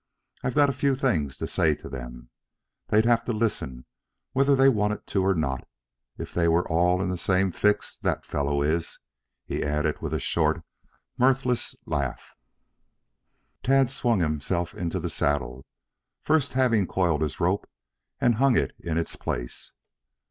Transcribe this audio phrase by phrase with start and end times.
[0.41, 2.31] I've got a few things to say to them.
[2.87, 3.85] They'd have to listen
[4.31, 5.67] whether they wanted to or not
[6.17, 8.99] if they were all in the same fix that fellow is,"
[9.45, 10.63] he added with a short,
[11.19, 12.31] mirthless laugh.
[13.61, 15.67] Tad swung himself into the saddle,
[16.23, 17.69] first having coiled his rope
[18.19, 19.71] and hung it in its place.